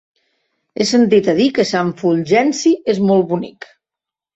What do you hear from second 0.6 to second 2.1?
He sentit a dir que Sant